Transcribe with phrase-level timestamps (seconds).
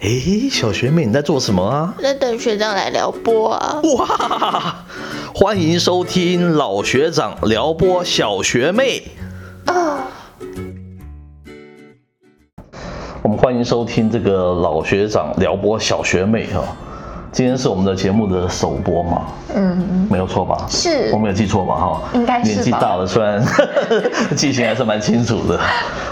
[0.00, 1.92] 诶，小学妹你在做什么啊？
[2.00, 3.80] 在等学长来撩拨啊！
[3.98, 4.84] 哇，
[5.34, 9.02] 欢迎收听老学长撩拨小学妹。
[9.64, 10.06] 啊，
[13.22, 16.76] 我们欢迎收听这个老学长撩拨小学妹哈。
[17.30, 19.22] 今天是我们的节目的首播嘛？
[19.54, 20.66] 嗯，没有错吧？
[20.68, 21.74] 是我没有记错吧？
[21.74, 23.44] 哈，应该是吧年纪大了，虽然
[24.34, 25.60] 记性还是蛮清楚的。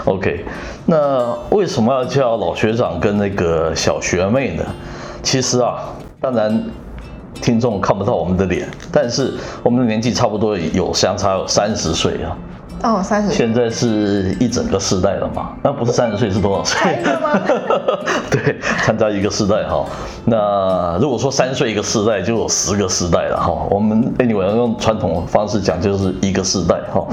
[0.05, 0.45] OK，
[0.85, 4.63] 那为什么要叫老学长跟那个小学妹呢？
[5.23, 5.79] 其实啊，
[6.21, 6.63] 当然
[7.41, 12.37] 听众看不到我们的脸，但是我们的年纪差不多有相差有三十岁啊。
[12.83, 15.53] 哦，三十现在是一整个世代了嘛？
[15.63, 16.99] 那不是三十岁是多少岁？
[18.29, 19.85] 对，参加一个世代哈。
[20.25, 23.51] 那如果说三岁一个世代，就有十个世代了哈。
[23.69, 27.05] 我们 anyway 用传统方式讲，就是一个世代哈。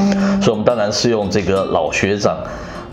[0.43, 2.37] 所以我们当然是用这个老学长。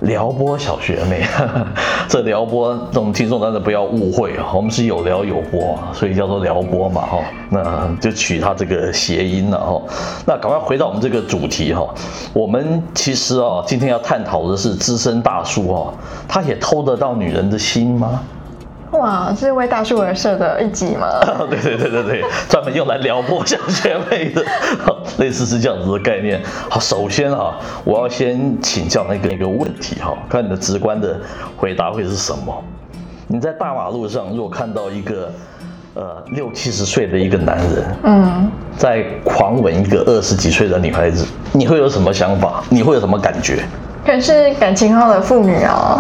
[0.02, 1.24] 撩拨小学妹，
[2.10, 9.82] 这撩拨这种听众当然不要误会啊，我们是有撩有拨啊，所以叫做撩拨嘛哈，那就取它这个谐音了哈。
[10.26, 11.88] 那赶快回到我们这个主题哈，
[12.34, 15.94] 我们其实啊今天要探讨的是资深大叔啊，
[16.28, 18.22] 他也偷得到女人的心吗？
[18.92, 21.08] 哇，是为大叔而设的一集吗？
[21.50, 24.44] 对对对对对，专门用来撩拨小学妹的，
[25.18, 26.42] 类似是这样子的概念。
[26.70, 31.20] 好，首先啊，我要先请教那个一个问题哈，看你的直观的
[31.58, 32.64] 回答会是什么？
[33.28, 35.32] 你在大马路上如果看到一个
[35.94, 42.64] 呃六七十岁的一个男人，嗯，在狂吻一个二十几岁的女孩子，你会有什么想法？
[42.70, 43.64] 你会有什么感觉？
[44.04, 46.00] 可是感情好的妇女哦，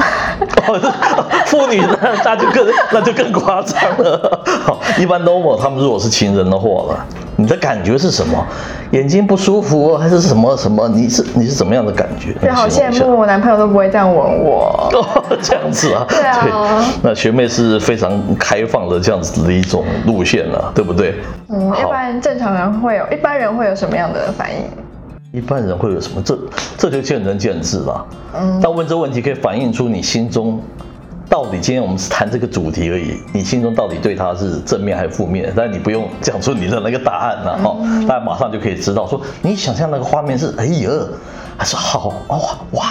[0.67, 0.91] 哦，
[1.45, 4.43] 妇女呢，那就更那就更夸张了。
[4.65, 7.05] 好，一般 normal 他们如果是情人的话了，
[7.41, 8.45] 你的感觉是什么？
[8.91, 10.87] 眼睛不舒服还是什么什么？
[10.89, 12.33] 你是你是怎么样的感觉？
[12.45, 14.89] 就好羡慕我男朋友都不会这样吻我。
[14.93, 16.05] 哦， 这样子啊？
[16.09, 21.15] 对啊那学妹是非常开放的这样子的一种路线了，对不对？
[21.49, 24.63] 嗯，一般正常人会有，一般人会有什么样的反应？
[25.31, 26.21] 一般人会有什么？
[26.21, 26.37] 这
[26.77, 28.05] 这就见仁见智了。
[28.39, 30.61] 嗯但问这问题可以反映出你心中
[31.31, 35.49] 到底今天我们是谈这个主题而已，你心中到底对他是正面还是负面？
[35.55, 40.89] 但你不用讲出你的那个答案了哈，嗯大家马上就可以知道说你想象那个画面是哎呀，
[41.57, 42.37] 还是好哇
[42.71, 42.83] 哇，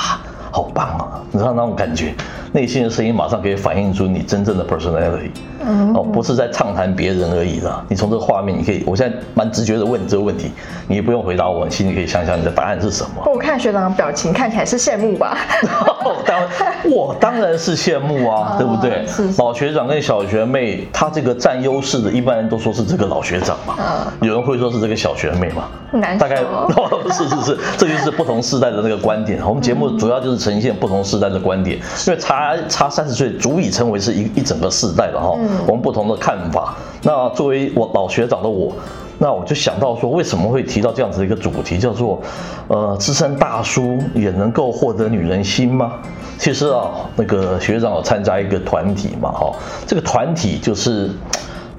[0.50, 1.20] 好棒啊！
[1.30, 2.14] 你知道那种感觉，
[2.52, 5.32] 内心的声音马上可以反映出你真正的 personality。
[5.60, 7.84] 嗯哦，不是在畅谈别人而已啦。
[7.88, 10.50] 你从这个画面，你可以，我现在蛮直觉的问你这个问题，
[10.88, 13.22] 你也不用回答我，你心里可以想想你的答案是什么。
[13.26, 15.36] 我看学长的表情看起来是羡慕吧？
[16.26, 16.48] 当然，
[16.90, 19.30] 我当然是羡慕啊，哦对不对是？
[19.32, 25.68] 是老学长跟小学妹，他这个占优势的，一般人都说是这个老学长嘛，嗯有人会说是这个小学妹嘛。
[25.92, 26.70] 很难大概说。
[27.12, 29.40] 是是是，这就是不同世代的那个观点。
[29.46, 35.36] 我们节目主要就是呈现不同世代的观点，因为差差三十岁足以称为是一一整个世代了哈。
[35.66, 36.76] 我们不同的看法。
[37.02, 38.72] 那作为我老学长的我，
[39.18, 42.20] 那我就想到说，为什么会提到这样子的一个主题，叫做
[42.68, 45.94] 呃资深大叔也能够获得女人心吗？
[46.38, 49.52] 其实啊，那个学长有参加一个团体嘛，哈，
[49.86, 51.10] 这个团体就是。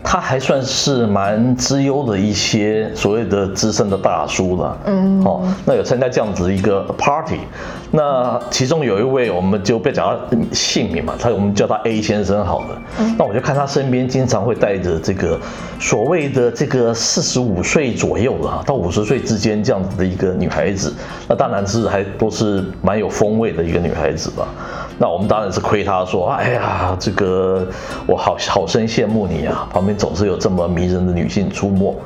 [0.03, 5.23] 他还算是蛮资优的一些所谓的资深的大叔了，嗯。
[5.23, 7.39] 哦，那有参加这样子一个 party，
[7.91, 12.81] 那其中有一位我们就不要讲他姓名嘛，他我们叫他 A 先生好了，
[13.17, 15.39] 那我就看他身边经常会带着这个
[15.79, 20.93] 所谓的这个四十五岁左右了到五十岁之间这样子的一个女孩子，
[21.27, 24.47] 那当然是还都是蛮有风味的一个女孩子吧。
[25.01, 27.67] 那我们当然是亏他说，哎呀，这个
[28.05, 31.99] 我好好生羡慕你啊，旁边总是有这么迷人的女性出没。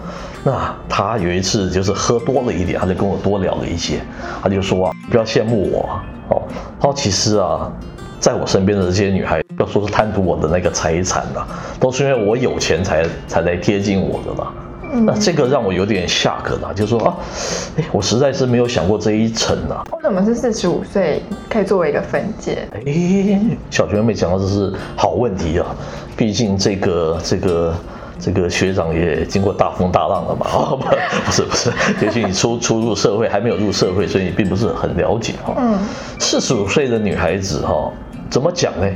[0.45, 3.99] 那他有一次就是喝多了一点，他就跟我多聊了一些，
[4.41, 6.41] 他就说啊，不要羡慕我哦，
[6.79, 7.69] 他说其实啊，
[8.17, 11.45] 在我身边的这些女孩，要说是贪图我的那个财产啊，
[11.81, 14.53] 都是因为我有钱才才来贴近我的啦。
[14.91, 17.17] 那这个让我有点吓可啦，就说啊，
[17.77, 19.83] 哎，我实在是没有想过这一层啊。
[19.91, 22.67] 为什么是四十五岁可以作为一个分界？
[22.73, 25.75] 哎，小学妹讲的这是好问题啊，
[26.15, 27.75] 毕竟这个这个
[28.19, 30.85] 这个学长也经过大风大浪了嘛，哦不
[31.25, 31.71] 不是不是，
[32.01, 35.53] 也许你初初入社会还没有入社会，所以你并不是很了解哈。
[35.57, 35.77] 嗯，
[36.19, 37.91] 四十五岁的女孩子哈，
[38.29, 38.87] 怎么讲呢？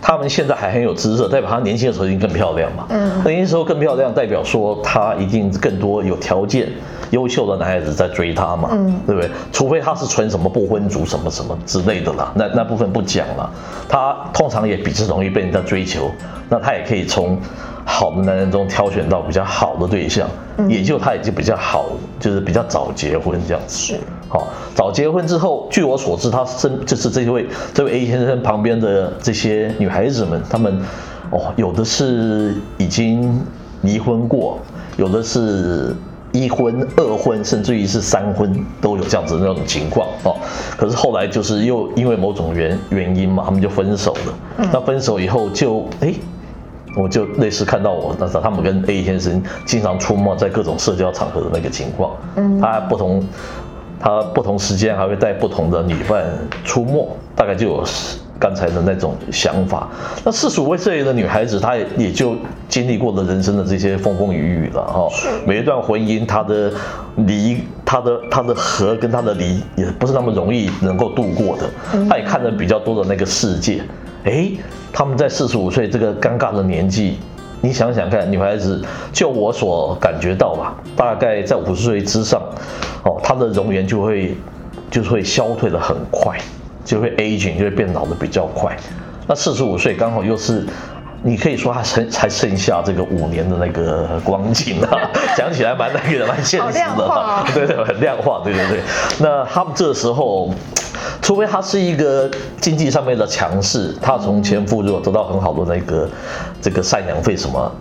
[0.00, 2.86] 她们现在还很有姿色，代表她年轻的时候一定更漂亮嘛。
[2.90, 6.68] 嗯年轻时候更漂亮，代表说她一定更多有条件、
[7.10, 8.68] 优秀的男孩子在追她嘛。
[8.72, 9.30] 嗯对不对？
[9.52, 13.50] 除非她是纯什么不婚族什么什么之类的啦，那那部分不讲了。
[13.88, 16.10] 她通常也比较容易被人家追求，
[16.48, 17.38] 那她也可以从
[17.86, 20.28] 好的男人中挑选到比较好的对象，
[20.68, 21.86] 也就他已经比较好，
[22.20, 23.94] 就是比较早结婚这样子。
[23.94, 30.78] 是好，早结婚之后，据我所知，他身就是这位这位 A 先生旁边的这些女孩子们，她们
[31.30, 33.40] 哦，有的是已经
[33.82, 34.58] 离婚过，
[34.96, 35.94] 有的是。
[36.32, 40.36] 一婚、二婚，甚至于是三婚，都有这样子那种情况哦。
[40.76, 44.68] 可是后来就是又因为某种原原因嘛，他们就分手了。
[44.70, 46.12] 那分手以后就哎，
[46.96, 52.16] 我就类似看到我那时候他们跟 A 先生经常出没在各种社交场合的那个情况。
[52.36, 53.22] 嗯，他不同，
[54.00, 56.24] 他不同时间还会带不同的女伴
[56.64, 57.84] 出没，大概就有。
[58.38, 59.88] 刚才的那种想法，
[60.22, 62.36] 那四十五岁的女孩子，她也也就
[62.68, 65.08] 经历过了人生的这些风风雨雨了哈。
[65.46, 66.70] 每一段婚姻，她的
[67.16, 71.66] 离，她的她的合跟她的离，也不是那么容易能够度过的。
[72.10, 73.80] 她也看了比较多的那个世界。
[74.26, 74.50] 哎，
[74.92, 77.18] 他们在四十五岁这个尴尬的年纪，
[77.62, 82.42] 你想想看，女孩子，就我所感觉到吧，大概在五十岁之上，
[83.04, 84.36] 哦，她的容颜就会
[84.90, 86.38] 就会消退的很快。
[86.84, 88.76] 就会 aging，就会变老的比较快。
[89.26, 90.64] 那四十五岁刚好又是，
[91.20, 98.80] 你可以说她剩才剩下这个五年的那个光景啊， 讲起来蛮那个蛮现实的，对对，很量化，对对对。
[99.18, 100.48] 那他们这时候，
[101.26, 102.30] 除非他是一个
[102.60, 106.08] 经济上面的强势，他从前夫如果得到很好的那个
[106.62, 107.72] 这个赡养费什么。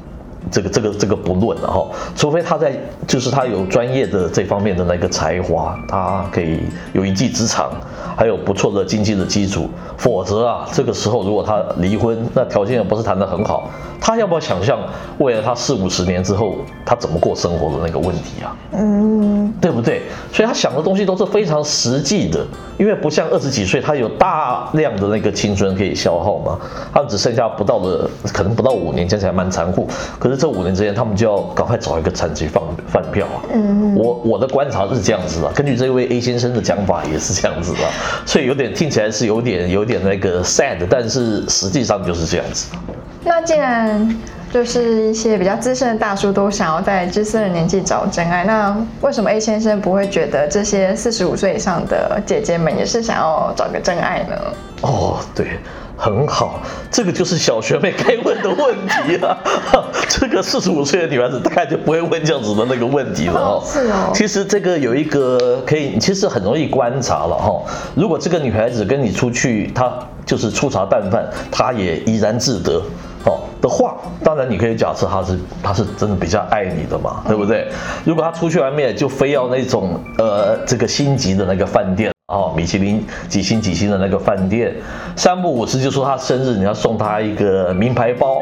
[0.51, 2.73] 这个这个这个不论了哈，除非他在
[3.07, 6.61] 就是他有专业的这方面的那个才华，他可以
[6.93, 7.71] 有一技之长，
[8.15, 13.69] 还有不错的经济的基础，否则啊，这个时候如果他离婚，那条件也不是谈得很好，
[13.99, 14.79] 他要不要想象
[15.17, 16.55] 未来他四五十年之后
[16.85, 18.55] 他怎么过生活的那个问题啊？
[18.73, 20.03] 嗯，对不对？
[20.31, 22.45] 所以他想的东西都是非常实际的，
[22.77, 26.59] 因为不像二十几岁，他有大量的那个青春可以消耗嘛，
[26.93, 29.87] 他只剩下不到的，可能不到五年，加起来蛮残酷，
[30.19, 30.34] 可是。
[30.35, 33.43] 这五年之间，他们就要赶快找一个产期放饭票啊！
[33.53, 37.79] 嗯，我我的观察是这样子的，根据这位 A 先生的讲法也是这样子的，
[38.25, 42.75] 所以有点听起来是有点有点那个 sad，但是实际上就是这样子。
[43.23, 44.15] 那既然
[44.53, 54.35] 就是一些比较资深的大叔都想要在资深的年纪找真爱，那为什么 A 先生不会觉得这些四十五岁以上的姐姐们也是想要找个真爱呢？
[54.81, 55.59] 哦，对。
[55.97, 56.61] 很好，
[56.91, 59.37] 这个就是小学妹该问的问题了。
[60.09, 63.63] 这个四十五岁的女孩子大概就不会问这样子的那个问题了哦。
[63.65, 64.11] 是哦。
[64.13, 67.61] 其实这个有一个可以，其实很容易观察了哈。
[67.95, 69.91] 如果这个女孩子跟你出去，她
[70.25, 72.81] 就是粗茶淡饭，她也怡然自得
[73.25, 77.67] 哦的话，当然你可以假设她是她是真的比较爱你的嘛，对不对？
[78.05, 82.14] 如果她出去外面就非要那种呃这个星级的那个饭店。
[82.27, 84.73] 哦，米其林几星几星的那个饭店，
[85.15, 88.41] 三不五时就说他生日，你要送他一个名牌包。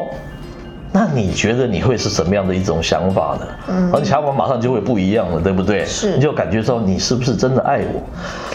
[0.96, 3.46] 那你觉得你会是什么样的一种想法呢？
[3.66, 5.84] 嗯，而且想法马上就会不一样了，对不对？
[5.84, 8.00] 是，你就感觉到你是不是真的爱我？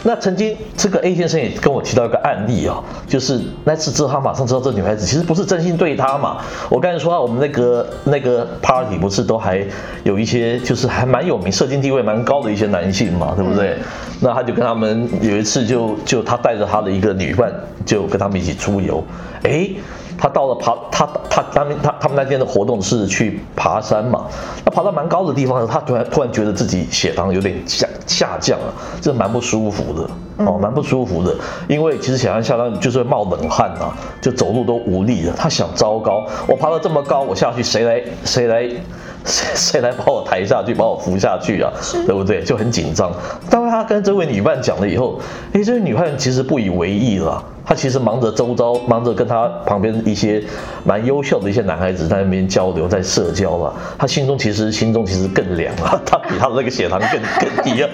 [0.03, 6.37] 那曾经这个 A 先生也跟我提到一个案例啊，就是那次之后他马上知道这女孩子其实不是真心对他嘛。
[6.69, 9.61] 我刚才说啊我们那个那个 party 不是都还
[10.05, 13.75] 有一些就是还蛮有名、社经地位蛮高的一些男性嘛，对不对？
[14.21, 17.51] 那他就跟他们有一次就就他带着他的一个女伴
[17.85, 19.03] 就跟他们一起出游，
[19.43, 19.71] 哎。
[20.19, 24.25] 他到了爬，他他他们他他们那天的活动是去爬山嘛？
[24.65, 30.09] 他爬到蛮高的地方，他突然突然觉得自己血糖有点下下降了，这蛮不舒服的
[30.45, 31.35] 哦，蛮不舒服的。
[31.67, 35.33] 因为其实血糖下降就是会冒冷汗啊，就走路都无力了。
[35.37, 38.69] 他想，糟糕，我爬到这么高，我下去谁来谁来
[39.25, 41.71] 谁谁来把我抬下去，把我扶下去啊？
[42.05, 42.43] 对不对？
[42.43, 43.11] 就很紧张。
[43.49, 45.19] 当他跟这位女伴讲了以后，
[45.53, 47.43] 哎，这位女伴其实不以为意了。
[47.65, 50.43] 他其实忙着周遭，忙着跟他旁边一些
[50.83, 53.73] 蛮优秀的一些男孩子在那边交流，在社交了。
[53.97, 57.89] 他心中其实心中其实更凉啊，他比他的那个血糖更更低啊，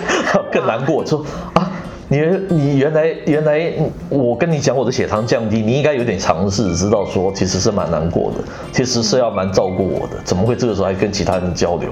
[0.50, 1.67] 更难过，说啊。
[2.10, 3.70] 你你原来原来
[4.08, 8.38] 我跟你讲我的血糖降低，你应该有点尝试，知道说其实是蛮难过的，
[8.72, 11.90] 其实是要蛮照顾我的，怎么会这个时候还跟其他人交流？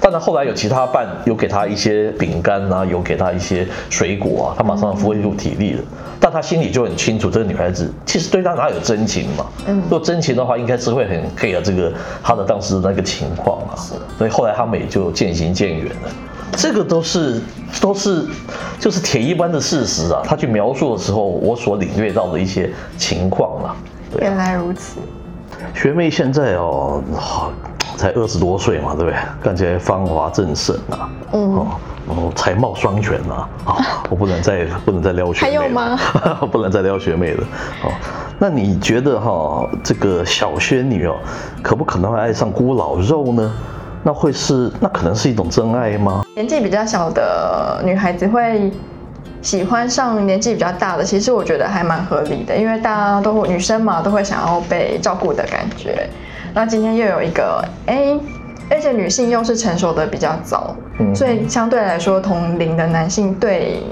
[0.00, 5.82] 但然后来有其他伴有给他一些饼干啊，有给他一些水果啊，他马上恢复体力了。
[6.18, 9.46] 但他心里就很清楚，这个女孩子其实对他哪有真情嘛？
[9.66, 13.74] 嗯，如果真情的话，应该是会很 care 这个他的当时的那个情况嘛。
[13.76, 16.10] 是，所以后来他们也就渐行渐远了。
[16.56, 17.40] 这个都是
[17.80, 18.26] 都是
[18.78, 20.22] 就是铁一般的事实啊！
[20.24, 23.76] 他去描述的时候，我所领略到的一些情况啊。
[24.20, 24.98] 原来如此。
[25.74, 27.52] 学妹现在哦，好
[27.96, 29.18] 才二十多岁嘛，对不对？
[29.42, 31.66] 看起来芳华正盛啊，嗯，
[32.06, 33.76] 哦，才貌双全啊，啊，
[34.10, 35.98] 我不能再不能再撩学妹还有吗？
[36.50, 37.44] 不能再撩学妹了。
[37.84, 37.90] 哦，
[38.38, 41.16] 那你觉得哈，这个小仙女哦，
[41.62, 43.52] 可不可能会爱上孤老肉呢？
[44.08, 46.24] 那会是，那可能是一种真爱吗？
[46.34, 48.72] 年纪比较小的女孩子会
[49.42, 56.08] 喜欢上年纪比较大的，其实我觉得还蛮合理的，因为大家都女生嘛，都会想要被照顾的感觉。
[56.54, 58.18] 那今天又有一个，哎，
[58.70, 60.74] 而且女性又是成熟的比较早，
[61.14, 63.82] 所以相对来说，同龄的男性对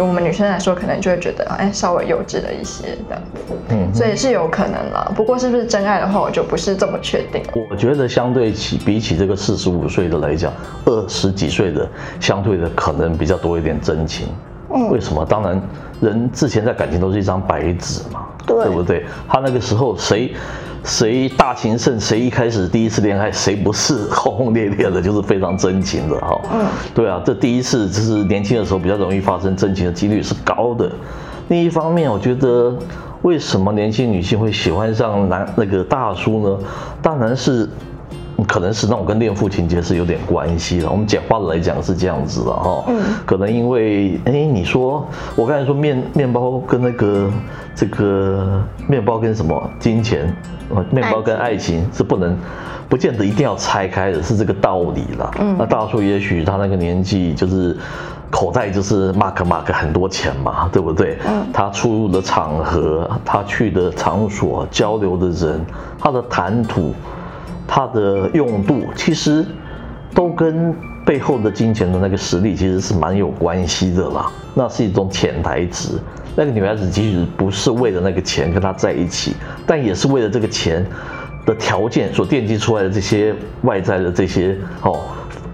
[0.00, 3.22] 我们女生来说，可能就会觉得，哎，稍微幼稚了一些的。
[3.68, 5.12] 嗯，所以是有可能了。
[5.14, 7.42] 不过是不是真爱的话，我就不是这么确定。
[7.70, 10.52] 我觉得相对起比起这个四十五岁的来讲，
[10.84, 11.88] 二十几岁的
[12.20, 14.28] 相对的可能比较多一点真情。
[14.90, 15.24] 为什么？
[15.24, 15.62] 当然，
[16.00, 19.06] 人之前在感情都是一张白纸嘛，对不对？
[19.28, 20.34] 他那个时候谁
[20.86, 26.40] 谁大情圣，谁一开始第一次恋爱，谁不是轰轰烈烈的， 就是非常真情的哈。
[26.52, 26.64] 嗯，
[26.94, 30.90] 对啊，这第一次就是年轻的时候比较容易发生真情的几率是高的。
[31.48, 32.72] 另一方面，我觉得
[33.22, 36.58] 为什么年轻女性会喜欢上男那个大叔呢？
[37.02, 37.68] 当然是。
[38.46, 40.90] 可能是那种跟恋父情节是有点关系的。
[40.90, 42.84] 我们简化的来讲是这样子的哈。
[42.88, 43.02] 嗯。
[43.24, 47.30] 可能因为，哎，你说我刚才说面面包跟那个
[47.74, 50.34] 这个面包跟什么金钱，
[50.90, 52.36] 面包跟爱情是不能，
[52.88, 55.30] 不见得一定要拆开的，是这个道理啦。
[55.40, 55.56] 嗯。
[55.58, 57.74] 那大叔也许他那个年纪就是
[58.30, 61.16] 口袋就是 mark mark 很多钱嘛，对不对？
[61.26, 61.46] 嗯。
[61.54, 65.64] 他出入的场合，他去的场所，交流的人，
[65.98, 66.92] 他的谈吐。
[67.66, 69.44] 它的用度其实
[70.14, 74.30] 都跟背后的金钱的那个实力其实是蛮有关系的啦。
[74.54, 76.00] 那是一种潜台词。
[76.34, 79.34] 那个女孩子即使不是为了那个钱跟他在一起，
[79.66, 80.84] 但也是为了这个钱
[81.44, 85.00] 的条件所奠基出来的这些外在的这些哦，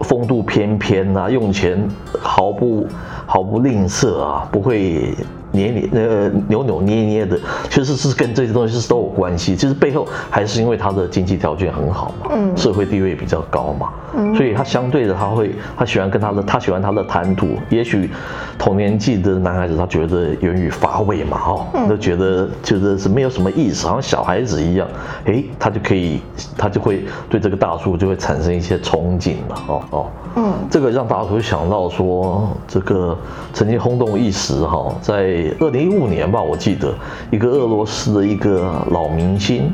[0.00, 1.86] 风度翩翩啊，用钱
[2.20, 2.86] 毫不
[3.26, 5.14] 毫不吝啬啊，不会。
[5.52, 7.38] 捏捏呃扭扭捏捏的，
[7.70, 9.54] 其实是跟这些东西是都有关系。
[9.54, 17.48] 其实背后还是因为他的经济条件很好嘛，嗯，社会地位比较高嘛，嗯，所以他相对的他会他喜欢跟他的他喜欢他的谈吐。
[17.68, 18.10] 也许
[18.58, 24.88] 同年纪的男孩子他觉得言语乏味嘛，哦，都觉得觉得是没有什么意思，好像小孩子一样，
[25.24, 26.20] 诶，他就可以
[26.56, 30.06] 他就会对这个大叔就会产生一些憧憬了，哦哦，
[30.36, 33.16] 嗯，这个让大叔想到说这个
[33.52, 35.41] 曾经轰动一时哈，在。
[35.60, 36.94] 二零一五年吧，我记得
[37.30, 39.72] 一个俄罗斯的一个老明星，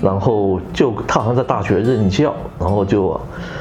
[0.00, 3.20] 然后就他好像在大学任教，然后就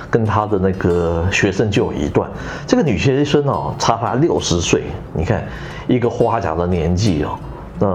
[0.09, 2.29] 跟他的那个学生就有一段。
[2.65, 5.43] 这个女学生哦，差他六十岁，你看
[5.87, 7.37] 一个花甲的年纪哦，
[7.79, 7.87] 那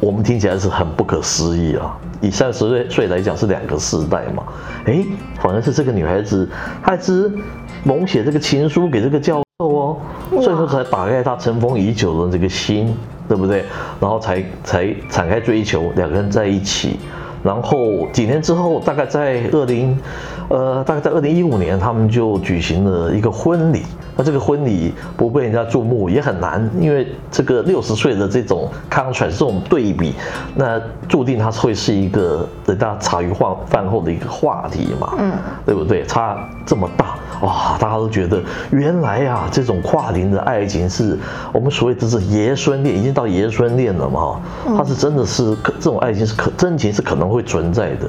[0.00, 1.96] 我们听起来是很不可思议啊。
[2.22, 4.42] 以三十岁岁来讲是两个世代嘛，
[4.84, 5.02] 哎，
[5.40, 6.46] 反而是这个女孩子，
[6.82, 7.32] 她只
[7.84, 9.44] 猛写这个情书给这个教授。
[9.58, 9.96] 哦，
[10.40, 12.96] 最后才打开他尘封已久的这个心，
[13.28, 13.64] 对不对？
[14.00, 16.98] 然后才才展开追求，两个人在一起。
[17.42, 19.98] 然后几年之后，大概在二零，
[20.48, 23.82] 呃，大概在二零一五年，他们就举行了一个婚礼。
[24.20, 30.12] 那这个婚礼不被人家注目也很难，因为这个六十岁的这种 contrast 这种对比，
[30.54, 35.32] 那注定它会是一个人家茶余饭饭后的一个话题嘛，嗯，
[35.64, 36.04] 对不对？
[36.04, 36.36] 差
[36.66, 41.18] 这么大，哇，大家都觉得原来啊，这种跨龄的爱情是
[41.50, 44.38] 我们所谓的是爷孙恋，已经到爷孙恋了嘛，
[44.76, 48.06] 它是真的是可这种爱情是可真情是可能会存在的，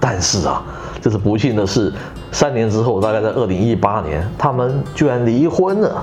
[0.00, 0.64] 但是啊。
[1.04, 1.92] 就是不幸的是，
[2.32, 6.02] 三年之后，大概在二零一八年，他们居然离婚了。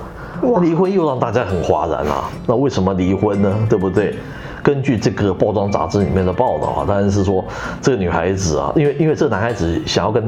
[0.62, 2.30] 离婚又让大家很哗然啊！
[2.46, 3.52] 那为什么离婚呢？
[3.68, 4.16] 对不对？
[4.62, 7.44] 根据这个包装杂志里面的报道啊，当然是说
[7.82, 10.24] 这个女孩子啊，因为因为这个男孩子想要跟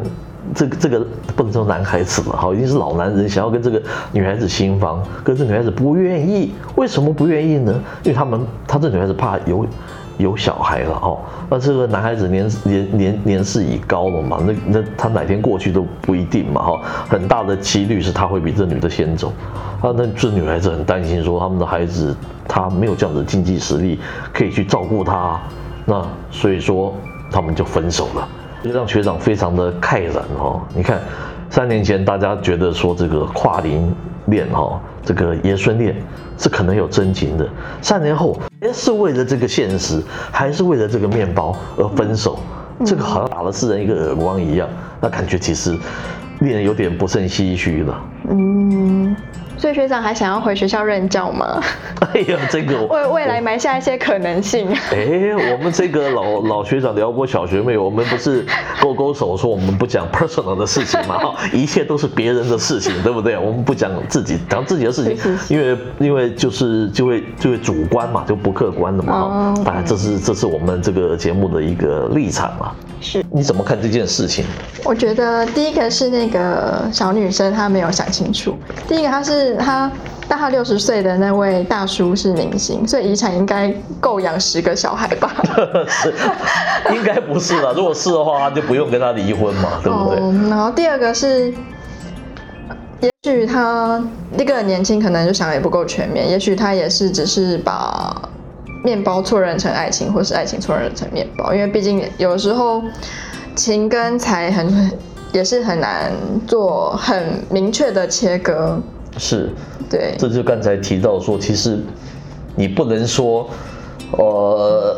[0.56, 3.80] 这个这个不能说男孩子了，好，已经是老男人，想要跟这个
[4.12, 6.52] 女孩子新房，可是女孩子不愿意。
[6.76, 7.80] 为什么不愿意呢？
[8.02, 9.64] 因为他们，他这女孩子怕有。
[10.18, 19.34] 有小孩了哦，那这个男孩子年年年年事已高了嘛，那那他哪天过去都不一定嘛哈，很大的几率是他会比这女的先走，
[19.82, 22.16] 啊，那这女孩子很担心说他们的孩子
[22.48, 24.00] 他没有这样的经济实力
[24.32, 25.40] 可以去照顾他，
[25.86, 26.94] 那所以说
[27.32, 28.28] 他们就分手了，
[28.64, 31.00] 就让学长非常的慨然哦，你看
[31.50, 33.94] 三年前大家觉得说这个跨龄
[34.28, 35.96] 恋哈，这个爷孙恋
[36.38, 37.48] 是可能有真情的，
[37.82, 38.40] 三年后。
[38.74, 40.02] 是为了这个现实，
[40.32, 42.40] 还是为了这个面包而分手？
[42.86, 44.68] 这个好像打了世人一个耳光一样，
[45.02, 45.78] 那感觉其实
[46.40, 48.04] 令人有点不胜唏嘘了。
[48.30, 49.16] 嗯。
[49.64, 51.64] 所以学长还想要回学校任教吗？
[52.12, 54.68] 哎呀，这个为 未来埋下一些可能性。
[54.92, 58.46] 哎，我们这个老老学长聊过小学妹，我们不是
[58.82, 61.18] 勾勾手说我们不讲 personal 的事情嘛？
[61.18, 63.38] 哈， 一切都是别人的事情，对不对？
[63.38, 69.54] 我们不讲自己讲自己的事情，因为因为就是就会就会主观嘛，就不客观的嘛。
[69.64, 72.76] 当然，这是这是我们这个节目的一个立场嘛。
[73.00, 74.44] 是，你怎么看这件事情？
[74.84, 78.58] 我觉得第一个是那个小女生她没有想清楚，
[78.90, 79.53] 第一个她是。
[79.58, 79.92] 他
[80.28, 85.34] 大他六十岁的那位大叔是明星，所以遗产应该够养十个小孩吧？
[85.88, 86.14] 是，
[86.94, 87.74] 应该不是啦。
[87.76, 90.20] 如果是的话，他就不用跟他离婚嘛，对不对？
[90.20, 91.54] 哦，然后第二个是，
[93.02, 94.02] 也许他
[94.38, 98.16] 一个年轻，可能就想的也不够全面，也许他也是只是把
[98.84, 102.82] 面包错认成爱情，或是爱情错认成面包，因为毕竟有时候
[103.56, 104.92] 情跟财很
[105.32, 106.12] 也是很难
[106.48, 108.80] 做很明确的切割。
[109.18, 109.50] 是，
[109.90, 111.80] 对，这就刚才提到说，其实
[112.56, 113.50] 你不能说，
[114.12, 114.96] 呃，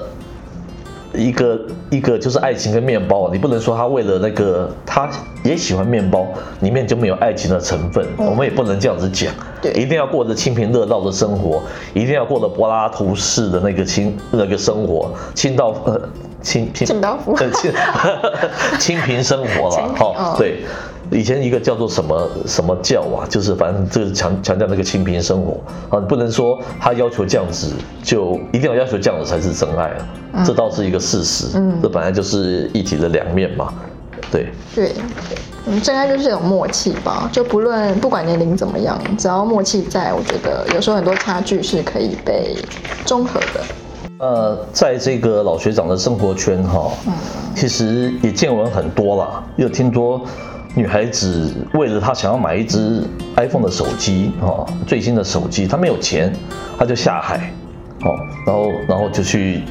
[1.13, 5.09] 一个一个就是爱情跟面包，你不能说他为了那个他
[5.43, 6.27] 也喜欢面包，
[6.61, 9.71] 里面就没有爱情的成分，我们也不能这样子讲，对。
[9.73, 11.61] 一定要过着清贫乐道的生活，
[11.93, 16.01] 一定要过着柏拉图式的那个清那个生活，清道呃
[16.41, 17.35] 清清清道夫。
[17.35, 17.71] 呃清
[18.79, 20.35] 清贫生活了，哦。
[20.37, 20.63] 对。
[21.11, 25.59] 以前一个叫做什么什么教啊，就是反正这是强强调那个清贫生活
[25.89, 27.71] 啊，你不能说他要求这样子
[28.03, 29.91] 就一定要要求这样子才是真爱
[30.33, 33.73] 啊，这倒是一个事实，嗯这本来就是一体的两面嘛，
[34.31, 34.91] 对，对，
[35.67, 42.55] 嗯，真爱就是一种默契吧，就不论不管年龄怎么样，只要默契在，我觉得有时候很多差距是可以被
[43.05, 43.61] 中和的。
[44.17, 46.89] 呃，在这个老学长的生活圈哈，
[47.53, 49.43] 其实也见闻很多啦。
[49.57, 50.21] 又听说
[50.75, 53.01] 女孩子为了她想要买一只
[53.37, 56.31] iPhone 的手机哦，最新的手机，她没有钱，
[56.77, 57.51] 她就下海，
[58.01, 58.11] 哦，
[58.45, 59.63] 然后然后就去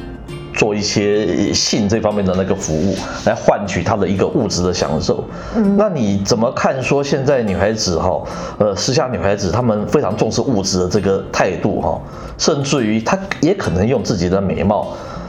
[0.53, 2.95] 做一些性这方面的那个服务，
[3.25, 5.23] 来换取她的一个物质的享受。
[5.55, 8.23] 嗯，那你怎么看说现在女孩子哈，
[8.57, 12.01] 呃，时下女孩子她们非常重视物质的这个态度哈，
[12.37, 14.87] 甚至于她也可能用自己的美貌，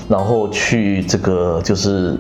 [0.09, 2.17] 然后去这个就是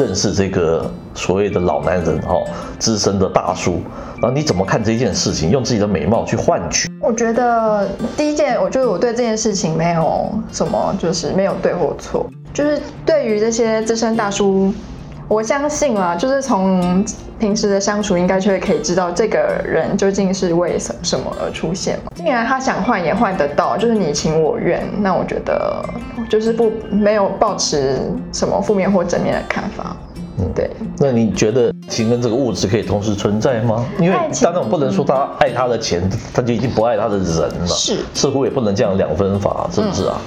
[0.00, 2.34] 认识这个所谓的老男人哈，
[2.78, 3.82] 资深的大叔。
[4.22, 5.50] 然后你怎么看这件事情？
[5.50, 6.90] 用自己的美貌去换取？
[7.00, 14.72] 我觉得第一件，我觉得我对这件事情没有什么，就是没有对或错，就是对于这些资深大叔，
[15.28, 17.04] 我相信啊，就是从
[17.40, 22.12] 平时的相处，应该就会可以知道这个人究竟是为什什么而出现嘛。
[22.14, 25.82] 既然他想换也换得到，就是你情我愿，那我觉得
[26.28, 27.98] 就是不没有抱持
[28.30, 29.96] 什么负面或正面的看法。
[30.38, 33.84] 嗯对，那你觉得情跟这个物质可以同时存在吗？
[33.98, 37.66] 因为当然我不能说他爱他的钱，他就已经不爱他的人了。
[37.66, 40.20] 是似乎也不能这样两分法，是不是啊？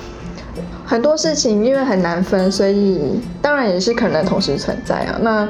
[0.86, 5.18] 很多事情因为很难分，所以当然也是可能同时存在啊。
[5.22, 5.48] 那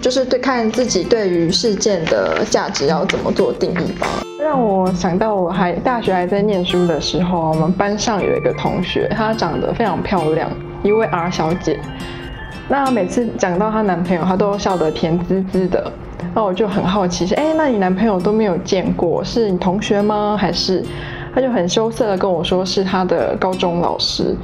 [0.00, 4.06] 就是对看自己对于事件的价值要怎么做定义吧。
[4.42, 10.50] 让我想到我还大学还在念书的时候，我们班上有一个同学，她长得非常漂亮，
[10.82, 11.78] 一位 R 小姐。
[12.66, 15.92] 那每次讲到她男朋友，她都笑得甜滋滋的。
[16.34, 20.36] 那我就很好奇，是哎，那你男朋友都没有见过，是你同学吗？
[20.40, 20.82] 还是？
[21.32, 24.34] 他就很羞涩的跟我说是他的高中老师。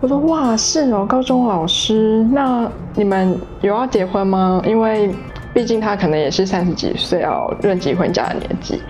[0.00, 2.24] 我说哇，是哦，高中老师。
[2.30, 4.62] 那你们有要结婚吗？
[4.64, 5.10] 因为
[5.52, 8.80] 毕竟他可能也是三十几岁要论及婚嫁的年纪。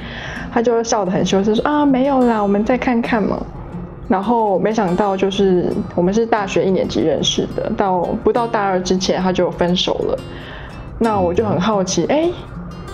[0.53, 3.41] 他就笑得很羞涩说啊，没有啦，我们再看看嘛。
[4.07, 10.19] 然后没想到就是我们是大学一年级认识的，到不到大二之前他就分手了。
[10.99, 12.29] 那我就很好奇，哎，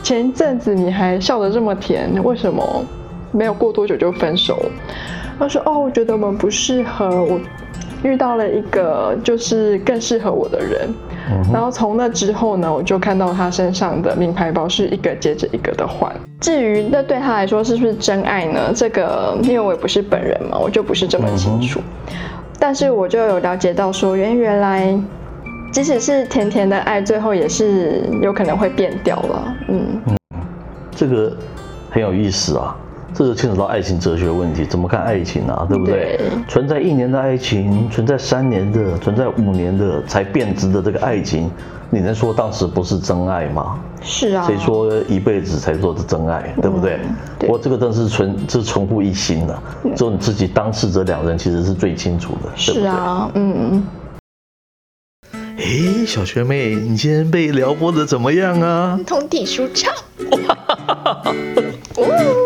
[0.03, 2.85] 前一阵子你还笑得这么甜，为什么
[3.33, 4.71] 没有过多久就分手了？
[5.39, 7.41] 他说，哦，我觉得我们不适合，我
[8.05, 10.89] 遇到了一个就是更适合我的人。
[11.53, 16.15] 然后从那之后呢，我就看到他身上的名牌包是一个接着一个的换。
[16.39, 18.71] 至于那对他来说是不是真爱呢？
[18.75, 21.81] 这个因为我也不是本人嘛，我就不是这么清楚。
[22.59, 24.95] 但是我就有了解到说，原原来
[25.73, 29.57] 即使是甜甜的爱，最后也是有可能会变掉了。
[29.69, 30.01] 嗯，
[30.91, 31.35] 这个
[31.91, 32.77] 很有意思啊。
[33.13, 35.67] 这就牵扯到爱情哲学问题，怎么看爱情啊？
[35.69, 36.17] 对不对？
[36.17, 41.51] 对存在一年的爱情，存在三年的，存在五年的才变质的这个爱情，
[41.91, 43.79] 你能说当时不是真爱吗？
[44.03, 44.45] 是啊。
[44.47, 46.99] 谁说一辈子才做的真爱，对不对？
[47.39, 49.63] 对我这个真是纯，这是纯乎一心的，
[49.97, 52.51] 只有你自己当事者两人其实是最清楚的？
[52.57, 53.83] 是啊，嗯。
[55.57, 58.99] 诶，小学妹，你今天被撩拨的怎么样啊？
[59.07, 59.95] 通体舒畅。
[60.31, 60.57] 哇
[61.97, 62.44] 哦